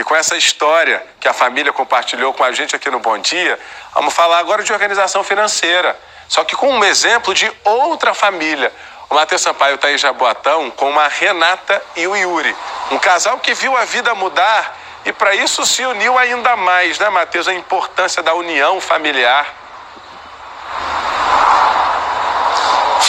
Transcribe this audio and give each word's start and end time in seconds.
E 0.00 0.02
com 0.02 0.16
essa 0.16 0.34
história 0.34 1.04
que 1.20 1.28
a 1.28 1.34
família 1.34 1.74
compartilhou 1.74 2.32
com 2.32 2.42
a 2.42 2.50
gente 2.52 2.74
aqui 2.74 2.90
no 2.90 3.00
Bom 3.00 3.18
Dia, 3.18 3.58
vamos 3.92 4.14
falar 4.14 4.38
agora 4.38 4.62
de 4.62 4.72
organização 4.72 5.22
financeira. 5.22 5.94
Só 6.26 6.42
que 6.42 6.56
com 6.56 6.70
um 6.70 6.82
exemplo 6.82 7.34
de 7.34 7.52
outra 7.62 8.14
família. 8.14 8.72
O 9.10 9.14
Matheus 9.14 9.42
Sampaio 9.42 9.74
está 9.74 9.92
em 9.92 9.98
Jaboatão 9.98 10.70
com 10.70 10.88
uma 10.88 11.06
Renata 11.06 11.82
e 11.96 12.06
o 12.06 12.16
Yuri. 12.16 12.56
Um 12.90 12.98
casal 12.98 13.40
que 13.40 13.52
viu 13.52 13.76
a 13.76 13.84
vida 13.84 14.14
mudar 14.14 14.74
e 15.04 15.12
para 15.12 15.34
isso 15.34 15.66
se 15.66 15.84
uniu 15.84 16.16
ainda 16.16 16.56
mais, 16.56 16.98
né, 16.98 17.10
Matheus? 17.10 17.46
A 17.46 17.52
importância 17.52 18.22
da 18.22 18.32
união 18.32 18.80
familiar 18.80 19.54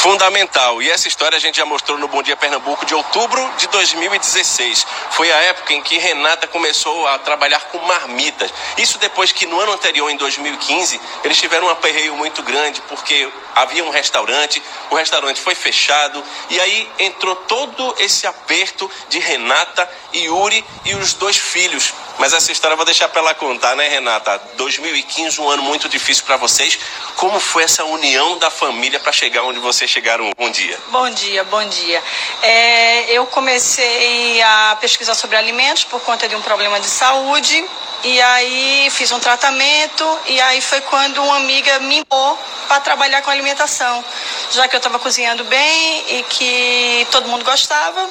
fundamental. 0.01 0.81
E 0.81 0.89
essa 0.89 1.07
história 1.07 1.37
a 1.37 1.39
gente 1.39 1.57
já 1.57 1.65
mostrou 1.65 1.95
no 1.95 2.07
Bom 2.07 2.23
Dia 2.23 2.35
Pernambuco 2.35 2.87
de 2.87 2.95
outubro 2.95 3.53
de 3.57 3.67
2016. 3.67 4.83
Foi 5.11 5.31
a 5.31 5.37
época 5.43 5.73
em 5.73 5.81
que 5.83 5.99
Renata 5.99 6.47
começou 6.47 7.07
a 7.07 7.19
trabalhar 7.19 7.59
com 7.65 7.77
marmitas. 7.85 8.51
Isso 8.79 8.97
depois 8.97 9.31
que 9.31 9.45
no 9.45 9.59
ano 9.59 9.73
anterior, 9.73 10.09
em 10.09 10.17
2015, 10.17 10.99
eles 11.23 11.37
tiveram 11.37 11.67
um 11.67 11.69
aperreio 11.69 12.15
muito 12.15 12.41
grande 12.41 12.81
porque 12.89 13.31
havia 13.53 13.83
um 13.83 13.91
restaurante, 13.91 14.61
o 14.89 14.95
restaurante 14.95 15.39
foi 15.39 15.53
fechado 15.53 16.23
e 16.49 16.59
aí 16.59 16.91
entrou 16.97 17.35
todo 17.35 17.95
esse 17.99 18.25
aperto 18.25 18.89
de 19.07 19.19
Renata, 19.19 19.87
Yuri 20.15 20.65
e 20.83 20.95
os 20.95 21.13
dois 21.13 21.37
filhos. 21.37 21.93
Mas 22.21 22.33
essa 22.33 22.51
história 22.51 22.73
eu 22.73 22.77
vou 22.77 22.85
deixar 22.85 23.09
para 23.09 23.19
ela 23.19 23.33
contar, 23.33 23.75
né, 23.75 23.87
Renata? 23.87 24.39
2015, 24.55 25.41
um 25.41 25.49
ano 25.49 25.63
muito 25.63 25.89
difícil 25.89 26.23
para 26.23 26.37
vocês. 26.37 26.77
Como 27.15 27.39
foi 27.39 27.63
essa 27.63 27.83
união 27.83 28.37
da 28.37 28.51
família 28.51 28.99
para 28.99 29.11
chegar 29.11 29.41
onde 29.41 29.59
vocês 29.59 29.89
chegaram? 29.89 30.29
Bom 30.37 30.51
dia. 30.51 30.77
Bom 30.89 31.09
dia, 31.09 31.43
bom 31.45 31.67
dia. 31.67 31.99
É, 32.43 33.11
eu 33.11 33.25
comecei 33.25 34.39
a 34.39 34.77
pesquisar 34.79 35.15
sobre 35.15 35.35
alimentos 35.35 35.83
por 35.83 35.99
conta 36.01 36.29
de 36.29 36.35
um 36.35 36.41
problema 36.43 36.79
de 36.79 36.85
saúde. 36.85 37.65
E 38.03 38.21
aí 38.21 38.87
fiz 38.91 39.11
um 39.11 39.19
tratamento 39.19 40.19
e 40.27 40.39
aí 40.41 40.61
foi 40.61 40.81
quando 40.81 41.23
uma 41.23 41.37
amiga 41.37 41.79
me 41.79 41.97
impôs 41.97 42.37
para 42.67 42.79
trabalhar 42.81 43.21
com 43.21 43.29
alimentação, 43.29 44.03
já 44.51 44.67
que 44.67 44.75
eu 44.75 44.79
estava 44.79 44.97
cozinhando 44.97 45.43
bem 45.43 46.17
e 46.17 46.23
que 46.23 47.07
todo 47.11 47.27
mundo 47.27 47.43
gostava. 47.43 48.09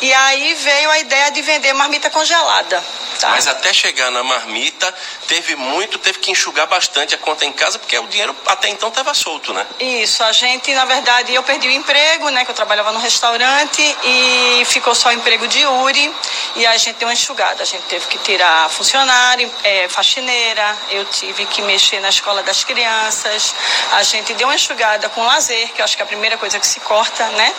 E 0.00 0.12
aí 0.12 0.54
veio 0.54 0.90
a 0.90 0.98
ideia 0.98 1.30
de 1.30 1.42
vender 1.42 1.72
marmita 1.72 2.10
congelada. 2.10 2.82
Tá. 3.18 3.30
Mas 3.30 3.46
até 3.46 3.72
chegar 3.72 4.10
na 4.10 4.22
marmita, 4.22 4.94
teve 5.26 5.56
muito, 5.56 5.98
teve 5.98 6.18
que 6.18 6.30
enxugar 6.30 6.66
bastante 6.66 7.14
a 7.14 7.18
conta 7.18 7.46
em 7.46 7.52
casa, 7.52 7.78
porque 7.78 7.98
o 7.98 8.06
dinheiro 8.08 8.36
até 8.46 8.68
então 8.68 8.90
estava 8.90 9.14
solto, 9.14 9.54
né? 9.54 9.66
Isso, 9.80 10.22
a 10.22 10.32
gente, 10.32 10.74
na 10.74 10.84
verdade, 10.84 11.34
eu 11.34 11.42
perdi 11.42 11.66
o 11.66 11.70
emprego, 11.70 12.28
né? 12.28 12.44
Que 12.44 12.50
eu 12.50 12.54
trabalhava 12.54 12.92
no 12.92 12.98
restaurante 12.98 13.82
e 14.04 14.62
ficou 14.66 14.94
só 14.94 15.08
o 15.08 15.12
emprego 15.12 15.48
de 15.48 15.64
Uri 15.64 16.14
e 16.56 16.66
a 16.66 16.76
gente 16.76 16.96
deu 16.96 17.08
uma 17.08 17.14
enxugada. 17.14 17.62
A 17.62 17.66
gente 17.66 17.84
teve 17.84 18.06
que 18.06 18.18
tirar 18.18 18.68
funcionário, 18.68 19.50
é, 19.62 19.88
faxineira, 19.88 20.76
eu 20.90 21.04
tive 21.06 21.46
que 21.46 21.62
mexer 21.62 22.00
na 22.00 22.10
escola 22.10 22.42
das 22.42 22.64
crianças, 22.64 23.54
a 23.92 24.02
gente 24.02 24.34
deu 24.34 24.46
uma 24.46 24.54
enxugada 24.54 25.08
com 25.08 25.24
lazer, 25.24 25.72
que 25.72 25.80
eu 25.80 25.84
acho 25.84 25.96
que 25.96 26.02
é 26.02 26.04
a 26.04 26.06
primeira 26.06 26.36
coisa 26.36 26.58
que 26.60 26.66
se 26.66 26.80
corta, 26.80 27.26
né? 27.30 27.54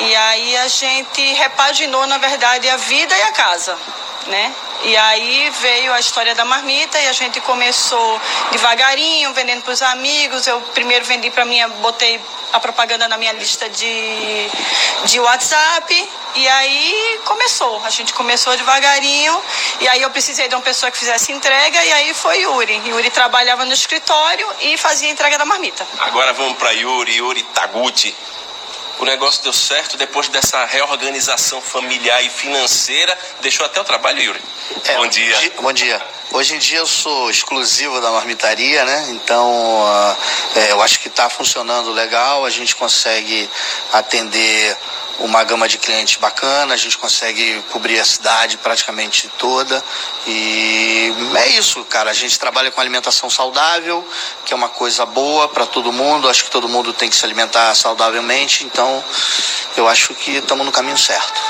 E 0.00 0.16
aí 0.16 0.56
a 0.58 0.68
gente 0.68 1.32
repaginou, 1.34 2.06
na 2.06 2.18
verdade, 2.18 2.68
a 2.68 2.76
vida 2.76 3.16
e 3.16 3.22
a 3.22 3.32
casa 3.32 3.78
né? 4.28 4.54
E 4.84 4.96
aí 4.96 5.50
veio 5.60 5.92
a 5.92 5.98
história 5.98 6.34
da 6.34 6.44
marmita 6.44 6.98
e 7.00 7.08
a 7.08 7.12
gente 7.12 7.40
começou 7.40 8.20
devagarinho, 8.52 9.32
vendendo 9.34 9.62
para 9.62 9.72
os 9.72 9.82
amigos. 9.82 10.46
Eu 10.46 10.60
primeiro 10.72 11.04
vendi 11.04 11.30
para 11.30 11.44
minha, 11.44 11.66
botei 11.68 12.20
a 12.52 12.60
propaganda 12.60 13.08
na 13.08 13.16
minha 13.16 13.32
lista 13.32 13.68
de, 13.68 14.50
de 15.04 15.18
WhatsApp 15.18 16.08
e 16.36 16.48
aí 16.48 17.20
começou. 17.24 17.82
A 17.84 17.90
gente 17.90 18.14
começou 18.14 18.56
devagarinho 18.56 19.42
e 19.80 19.88
aí 19.88 20.00
eu 20.00 20.10
precisei 20.10 20.46
de 20.48 20.54
uma 20.54 20.62
pessoa 20.62 20.92
que 20.92 20.98
fizesse 20.98 21.32
entrega 21.32 21.82
e 21.82 21.92
aí 21.92 22.14
foi 22.14 22.42
Yuri. 22.42 22.80
Yuri 22.86 23.10
trabalhava 23.10 23.64
no 23.64 23.72
escritório 23.72 24.46
e 24.60 24.76
fazia 24.76 25.10
entrega 25.10 25.36
da 25.36 25.44
marmita. 25.44 25.86
Agora 25.98 26.32
vamos 26.32 26.56
para 26.56 26.70
Yuri, 26.70 27.16
Yuri 27.16 27.42
Taguchi 27.42 28.14
o 28.98 29.04
negócio 29.04 29.42
deu 29.42 29.52
certo 29.52 29.96
depois 29.96 30.28
dessa 30.28 30.64
reorganização 30.64 31.60
familiar 31.60 32.22
e 32.24 32.28
financeira. 32.28 33.16
Deixou 33.40 33.64
até 33.64 33.80
o 33.80 33.84
trabalho, 33.84 34.20
Yuri. 34.20 34.40
É, 34.84 34.96
bom 34.96 35.06
dia. 35.06 35.52
Bom 35.60 35.72
dia. 35.72 36.02
Hoje 36.30 36.54
em 36.54 36.58
dia 36.58 36.78
eu 36.78 36.86
sou 36.86 37.30
exclusivo 37.30 38.00
da 38.00 38.10
marmitaria, 38.10 38.84
né? 38.84 39.06
Então 39.10 39.50
uh, 39.50 40.16
é, 40.56 40.72
eu 40.72 40.82
acho 40.82 41.00
que 41.00 41.08
está 41.08 41.30
funcionando 41.30 41.90
legal. 41.92 42.44
A 42.44 42.50
gente 42.50 42.76
consegue 42.76 43.48
atender 43.92 44.76
uma 45.18 45.42
gama 45.44 45.68
de 45.68 45.78
clientes 45.78 46.16
bacana, 46.16 46.74
a 46.74 46.76
gente 46.76 46.96
consegue 46.96 47.62
cobrir 47.70 47.98
a 47.98 48.04
cidade 48.04 48.56
praticamente 48.58 49.28
toda. 49.38 49.82
E 50.26 51.12
é 51.36 51.48
isso, 51.48 51.84
cara. 51.84 52.10
A 52.10 52.14
gente 52.14 52.38
trabalha 52.38 52.70
com 52.70 52.80
alimentação 52.80 53.28
saudável, 53.28 54.06
que 54.44 54.52
é 54.52 54.56
uma 54.56 54.68
coisa 54.68 55.04
boa 55.04 55.48
para 55.48 55.66
todo 55.66 55.92
mundo. 55.92 56.28
Acho 56.28 56.44
que 56.44 56.50
todo 56.50 56.68
mundo 56.68 56.92
tem 56.92 57.08
que 57.10 57.16
se 57.16 57.24
alimentar 57.24 57.74
saudavelmente. 57.74 58.64
Então, 58.64 59.04
eu 59.76 59.88
acho 59.88 60.14
que 60.14 60.36
estamos 60.36 60.64
no 60.64 60.72
caminho 60.72 60.98
certo. 60.98 61.40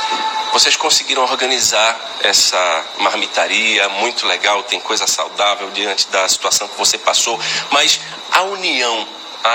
Vocês 0.53 0.77
conseguiram 0.77 1.23
organizar 1.23 1.99
essa 2.23 2.85
marmitaria 3.01 3.89
muito 3.91 4.27
legal, 4.27 4.63
tem 4.63 4.81
coisa 4.81 5.07
saudável 5.07 5.71
diante 5.71 6.09
da 6.09 6.27
situação 6.27 6.67
que 6.67 6.77
você 6.77 6.97
passou, 6.97 7.39
mas 7.71 8.01
a 8.33 8.43
união 8.43 9.07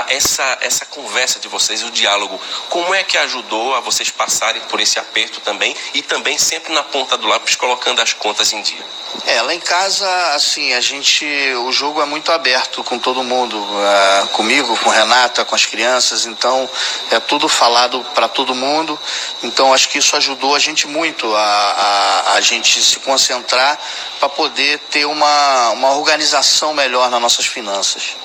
essa, 0.08 0.58
essa 0.62 0.86
conversa 0.86 1.40
de 1.40 1.48
vocês, 1.48 1.84
o 1.84 1.92
diálogo, 1.92 2.40
como 2.70 2.94
é 2.94 3.04
que 3.04 3.18
ajudou 3.18 3.76
a 3.76 3.80
vocês 3.80 4.10
passarem 4.10 4.62
por 4.64 4.80
esse 4.80 5.00
aperto 5.00 5.40
também 5.42 5.76
e 5.94 6.02
também 6.02 6.38
sempre 6.38 6.74
na 6.74 6.84
ponta 6.84 7.18
do 7.18 7.28
lápis 7.28 7.56
colocando 7.56 8.02
as 8.02 8.14
contas 8.14 8.52
em 8.54 8.62
dia? 8.62 8.86
É, 9.26 9.42
lá 9.42 9.54
em 9.54 9.60
casa, 9.60 10.10
assim, 10.34 10.74
a 10.74 10.82
gente, 10.82 11.26
o 11.66 11.72
jogo 11.72 12.02
é 12.02 12.06
muito 12.06 12.32
aberto 12.32 12.84
com 12.84 12.98
todo 12.98 13.24
mundo, 13.24 13.58
uh, 13.58 14.28
comigo, 14.30 14.76
com 14.78 14.90
Renata, 14.90 15.46
com 15.46 15.56
as 15.56 15.66
crianças, 15.66 16.26
então 16.26 16.70
é 17.12 17.20
tudo 17.20 17.48
falado 17.48 18.04
para 18.16 18.28
todo 18.28 18.56
mundo, 18.56 19.00
então 19.44 19.74
acho 19.74 19.88
que 19.90 20.00
isso 20.00 20.16
ajudou 20.16 20.56
a 20.56 20.60
gente 20.60 20.88
muito 20.88 21.34
a, 21.36 21.42
a, 21.42 22.34
a 22.34 22.42
gente 22.42 22.84
se 22.84 23.00
concentrar 23.00 23.80
para 24.20 24.30
poder 24.30 24.80
ter 24.90 25.06
uma, 25.06 25.70
uma 25.70 25.92
organização 25.92 26.74
melhor 26.74 27.10
nas 27.10 27.22
nossas 27.22 27.46
finanças. 27.46 28.16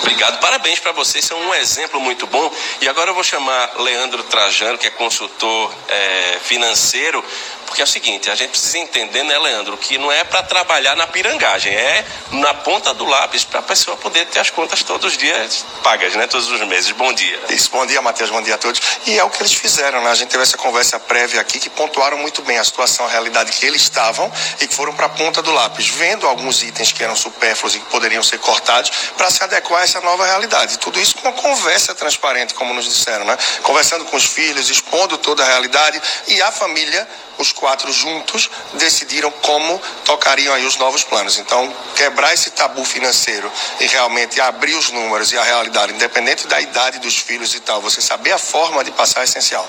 Obrigado, 0.00 0.40
parabéns 0.40 0.78
para 0.78 0.92
vocês, 0.92 1.24
são 1.24 1.38
um 1.38 1.54
exemplo 1.54 2.00
muito 2.00 2.26
bom. 2.26 2.52
E 2.80 2.88
agora 2.88 3.10
eu 3.10 3.14
vou 3.14 3.22
chamar 3.24 3.80
Leandro 3.80 4.22
Trajano, 4.24 4.78
que 4.78 4.86
é 4.86 4.90
consultor 4.90 5.72
é, 5.88 6.38
financeiro, 6.42 7.24
porque 7.70 7.80
é 7.80 7.84
o 7.84 7.86
seguinte, 7.86 8.28
a 8.28 8.34
gente 8.34 8.50
precisa 8.50 8.78
entender, 8.78 9.22
né, 9.22 9.38
Leandro, 9.38 9.76
que 9.76 9.96
não 9.96 10.10
é 10.10 10.24
para 10.24 10.42
trabalhar 10.42 10.96
na 10.96 11.06
pirangagem, 11.06 11.72
é 11.72 12.04
na 12.32 12.52
ponta 12.52 12.92
do 12.92 13.04
lápis 13.04 13.44
para 13.44 13.60
a 13.60 13.62
pessoa 13.62 13.96
poder 13.96 14.26
ter 14.26 14.40
as 14.40 14.50
contas 14.50 14.82
todos 14.82 15.12
os 15.12 15.16
dias 15.16 15.64
pagas, 15.80 16.16
né, 16.16 16.26
todos 16.26 16.50
os 16.50 16.60
meses. 16.66 16.90
Bom 16.90 17.12
dia. 17.12 17.38
Isso, 17.48 17.70
bom 17.70 17.86
dia, 17.86 18.02
Matheus, 18.02 18.28
bom 18.28 18.42
dia 18.42 18.56
a 18.56 18.58
todos. 18.58 18.80
E 19.06 19.16
é 19.16 19.22
o 19.22 19.30
que 19.30 19.40
eles 19.40 19.52
fizeram, 19.52 20.02
né? 20.02 20.10
A 20.10 20.14
gente 20.16 20.30
teve 20.30 20.42
essa 20.42 20.56
conversa 20.56 20.98
prévia 20.98 21.40
aqui 21.40 21.60
que 21.60 21.70
pontuaram 21.70 22.18
muito 22.18 22.42
bem 22.42 22.58
a 22.58 22.64
situação, 22.64 23.06
a 23.06 23.08
realidade 23.08 23.52
que 23.52 23.64
eles 23.64 23.82
estavam 23.82 24.30
e 24.60 24.66
que 24.66 24.74
foram 24.74 24.92
para 24.92 25.06
a 25.06 25.10
ponta 25.10 25.40
do 25.40 25.52
lápis, 25.52 25.86
vendo 25.86 26.26
alguns 26.26 26.64
itens 26.64 26.90
que 26.90 27.04
eram 27.04 27.14
supérfluos 27.14 27.76
e 27.76 27.78
que 27.78 27.86
poderiam 27.86 28.22
ser 28.24 28.38
cortados 28.40 28.90
para 29.20 29.30
se 29.30 29.44
adequar 29.44 29.82
a 29.82 29.84
essa 29.84 30.00
nova 30.00 30.24
realidade. 30.24 30.78
Tudo 30.78 30.98
isso 30.98 31.14
com 31.16 31.28
uma 31.28 31.34
conversa 31.34 31.94
transparente, 31.94 32.54
como 32.54 32.72
nos 32.72 32.86
disseram, 32.86 33.26
né? 33.26 33.36
Conversando 33.62 34.06
com 34.06 34.16
os 34.16 34.24
filhos, 34.24 34.70
expondo 34.70 35.18
toda 35.18 35.42
a 35.42 35.46
realidade 35.46 36.00
e 36.26 36.40
a 36.40 36.50
família 36.50 37.06
os 37.36 37.52
quatro 37.52 37.92
juntos 37.92 38.48
decidiram 38.74 39.30
como 39.30 39.78
tocariam 40.06 40.54
aí 40.54 40.64
os 40.64 40.76
novos 40.78 41.04
planos. 41.04 41.36
Então, 41.36 41.70
quebrar 41.96 42.32
esse 42.32 42.50
tabu 42.52 42.82
financeiro 42.82 43.52
e 43.78 43.86
realmente 43.88 44.40
abrir 44.40 44.74
os 44.74 44.90
números 44.90 45.32
e 45.32 45.36
a 45.36 45.42
realidade, 45.42 45.92
independente 45.92 46.46
da 46.46 46.58
idade 46.58 46.98
dos 46.98 47.18
filhos 47.18 47.54
e 47.54 47.60
tal, 47.60 47.82
você 47.82 48.00
saber 48.00 48.32
a 48.32 48.38
forma 48.38 48.82
de 48.82 48.90
passar 48.90 49.20
é 49.20 49.24
essencial. 49.24 49.68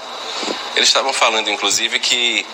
Eles 0.78 0.88
estavam 0.88 1.12
falando, 1.12 1.50
inclusive, 1.50 2.00
que 2.00 2.46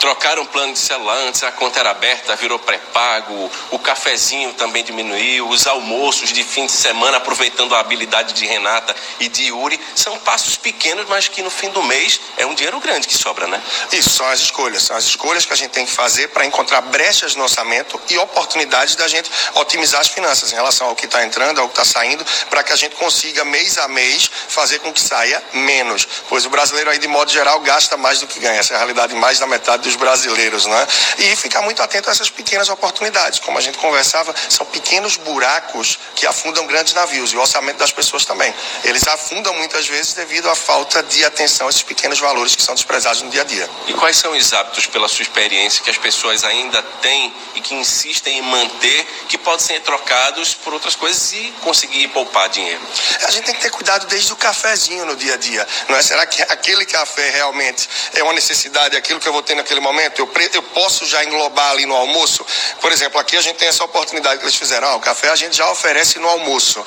Trocaram 0.00 0.42
o 0.42 0.46
plano 0.46 0.72
de 0.72 0.78
celular, 0.78 1.16
antes 1.26 1.42
a 1.42 1.50
conta 1.50 1.80
era 1.80 1.90
aberta, 1.90 2.36
virou 2.36 2.58
pré-pago, 2.58 3.50
o 3.70 3.78
cafezinho 3.78 4.52
também 4.54 4.84
diminuiu, 4.84 5.48
os 5.48 5.66
almoços 5.66 6.32
de 6.32 6.44
fim 6.44 6.66
de 6.66 6.72
semana, 6.72 7.16
aproveitando 7.16 7.74
a 7.74 7.80
habilidade 7.80 8.32
de 8.32 8.46
Renata 8.46 8.94
e 9.18 9.28
de 9.28 9.44
Yuri, 9.44 9.78
são 9.96 10.16
passos 10.18 10.56
pequenos, 10.56 11.06
mas 11.08 11.26
que 11.26 11.42
no 11.42 11.50
fim 11.50 11.70
do 11.70 11.82
mês 11.82 12.20
é 12.36 12.46
um 12.46 12.54
dinheiro 12.54 12.78
grande 12.78 13.08
que 13.08 13.14
sobra, 13.14 13.48
né? 13.48 13.60
Isso, 13.92 14.10
são 14.10 14.26
as 14.28 14.40
escolhas, 14.40 14.84
são 14.84 14.96
as 14.96 15.04
escolhas 15.04 15.44
que 15.44 15.52
a 15.52 15.56
gente 15.56 15.70
tem 15.70 15.84
que 15.84 15.92
fazer 15.92 16.28
para 16.28 16.46
encontrar 16.46 16.80
brechas 16.82 17.34
no 17.34 17.42
orçamento 17.42 18.00
e 18.08 18.18
oportunidades 18.18 18.94
da 18.94 19.08
gente 19.08 19.28
otimizar 19.54 20.00
as 20.00 20.08
finanças 20.08 20.52
em 20.52 20.54
relação 20.54 20.86
ao 20.86 20.94
que 20.94 21.06
está 21.06 21.24
entrando, 21.24 21.60
ao 21.60 21.68
que 21.68 21.72
está 21.72 21.84
saindo, 21.84 22.24
para 22.48 22.62
que 22.62 22.72
a 22.72 22.76
gente 22.76 22.94
consiga 22.94 23.44
mês 23.44 23.76
a 23.78 23.88
mês 23.88 24.30
fazer 24.48 24.78
com 24.78 24.92
que 24.92 25.00
saia 25.00 25.42
menos. 25.52 26.06
Pois 26.28 26.46
o 26.46 26.50
brasileiro 26.50 26.90
aí, 26.90 26.98
de 26.98 27.08
modo 27.08 27.30
geral, 27.30 27.58
gasta 27.60 27.96
mais 27.96 28.20
do 28.20 28.26
que 28.26 28.38
ganha. 28.38 28.60
Essa 28.60 28.74
é 28.74 28.76
a 28.76 28.78
realidade 28.78 29.14
mais 29.14 29.38
da 29.38 29.46
metade 29.46 29.87
dos 29.88 29.96
brasileiros, 29.96 30.66
né? 30.66 30.86
E 31.18 31.36
ficar 31.36 31.62
muito 31.62 31.82
atento 31.82 32.08
a 32.08 32.12
essas 32.12 32.30
pequenas 32.30 32.68
oportunidades. 32.68 33.38
Como 33.38 33.56
a 33.56 33.60
gente 33.60 33.78
conversava, 33.78 34.34
são 34.48 34.66
pequenos 34.66 35.16
buracos 35.16 35.98
que 36.14 36.26
afundam 36.26 36.66
grandes 36.66 36.92
navios 36.92 37.32
e 37.32 37.36
o 37.36 37.40
orçamento 37.40 37.78
das 37.78 37.90
pessoas 37.90 38.24
também. 38.24 38.54
Eles 38.84 39.06
afundam 39.08 39.54
muitas 39.54 39.86
vezes 39.86 40.12
devido 40.12 40.48
à 40.50 40.54
falta 40.54 41.02
de 41.02 41.24
atenção 41.24 41.66
a 41.66 41.70
esses 41.70 41.82
pequenos 41.82 42.18
valores 42.18 42.54
que 42.54 42.62
são 42.62 42.74
desprezados 42.74 43.22
no 43.22 43.30
dia 43.30 43.40
a 43.40 43.44
dia. 43.44 43.68
E 43.86 43.94
quais 43.94 44.16
são 44.16 44.32
os 44.32 44.52
hábitos, 44.52 44.86
pela 44.86 45.08
sua 45.08 45.22
experiência, 45.22 45.82
que 45.82 45.90
as 45.90 45.98
pessoas 45.98 46.44
ainda 46.44 46.82
têm 47.00 47.34
e 47.54 47.60
que 47.60 47.74
insistem 47.74 48.38
em 48.38 48.42
manter, 48.42 49.06
que 49.28 49.38
podem 49.38 49.64
ser 49.64 49.80
trocados 49.80 50.54
por 50.54 50.74
outras 50.74 50.94
coisas 50.94 51.32
e 51.32 51.54
conseguir 51.62 52.08
poupar 52.08 52.48
dinheiro? 52.50 52.80
A 53.26 53.30
gente 53.30 53.44
tem 53.44 53.54
que 53.54 53.62
ter 53.62 53.70
cuidado 53.70 54.06
desde 54.06 54.32
o 54.32 54.36
cafezinho 54.36 55.06
no 55.06 55.16
dia 55.16 55.34
a 55.34 55.36
dia. 55.36 55.66
Não 55.88 55.96
é? 55.96 56.02
Será 56.02 56.26
que 56.26 56.42
aquele 56.42 56.84
café 56.84 57.30
realmente 57.30 57.88
é 58.14 58.22
uma 58.22 58.32
necessidade, 58.32 58.96
aquilo 58.96 59.18
que 59.20 59.28
eu 59.28 59.32
vou 59.32 59.42
ter 59.42 59.54
naquele 59.54 59.77
momento? 59.80 60.18
Eu, 60.18 60.30
eu 60.52 60.62
posso 60.62 61.06
já 61.06 61.24
englobar 61.24 61.70
ali 61.72 61.86
no 61.86 61.94
almoço? 61.94 62.44
Por 62.80 62.92
exemplo, 62.92 63.18
aqui 63.20 63.36
a 63.36 63.40
gente 63.40 63.56
tem 63.56 63.68
essa 63.68 63.84
oportunidade 63.84 64.38
que 64.38 64.44
eles 64.44 64.56
fizeram. 64.56 64.88
Ah, 64.88 64.96
o 64.96 65.00
café 65.00 65.28
a 65.30 65.36
gente 65.36 65.56
já 65.56 65.70
oferece 65.70 66.18
no 66.18 66.28
almoço. 66.28 66.84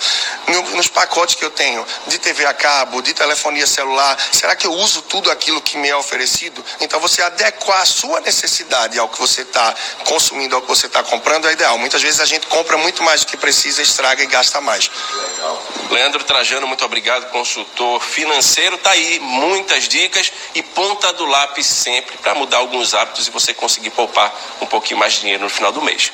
No, 0.48 0.62
nos 0.76 0.88
pacotes 0.88 1.36
que 1.36 1.44
eu 1.44 1.52
tenho 1.52 1.86
de 2.08 2.18
TV 2.18 2.46
a 2.46 2.54
cabo, 2.54 3.02
de 3.02 3.14
telefonia 3.14 3.68
celular, 3.68 4.18
será 4.32 4.56
que 4.56 4.66
eu 4.66 4.74
uso 4.74 5.02
tudo 5.04 5.30
aquilo 5.32 5.62
que 5.62 5.78
me 5.78 5.90
é 5.90 5.96
oferecido? 5.96 6.64
Então 6.80 7.00
você 7.00 7.22
adequar 7.22 7.82
a 7.82 7.86
sua 7.86 8.20
necessidade 8.22 8.98
ao 8.98 9.08
que 9.08 9.20
você 9.20 9.42
está 9.42 9.74
consumindo, 10.06 10.56
ao 10.56 10.62
que 10.62 10.68
você 10.68 10.88
está 10.88 11.04
comprando 11.04 11.48
é 11.48 11.54
ideal. 11.54 11.78
Muitas 11.78 12.02
vezes 12.02 12.20
a 12.20 12.26
gente 12.26 12.48
compra 12.48 12.78
muito 12.78 13.04
mais 13.04 13.22
do 13.22 13.28
que 13.28 13.38
precisa, 13.38 13.82
estraga 13.82 14.24
e 14.24 14.28
gasta 14.28 14.60
mais. 14.62 14.90
Legal. 15.14 15.64
Leandro 15.90 16.24
Trajano, 16.24 16.68
muito 16.68 16.86
obrigado, 16.86 17.30
consultor 17.32 18.02
financeiro. 18.02 18.78
Tá 18.78 18.92
aí 18.92 19.20
muitas 19.20 19.88
dicas 19.88 20.32
e 20.56 20.64
ponta 20.64 21.12
do 21.14 21.26
lápis 21.26 21.66
sempre 21.66 22.18
para 22.18 22.34
mudar 22.36 22.58
alguns 22.81 22.94
hábitos 22.95 23.28
e 23.28 23.31
você 23.31 23.54
conseguir 23.54 23.92
poupar 23.92 24.33
um 24.60 24.66
pouquinho 24.66 25.00
mais 25.00 25.13
de 25.13 25.22
dinheiro 25.22 25.44
no 25.44 25.50
final 25.50 25.72
do 25.72 25.81
mês. 25.81 26.12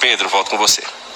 Pedro, 0.00 0.28
volto 0.28 0.50
com 0.50 0.56
você. 0.56 0.82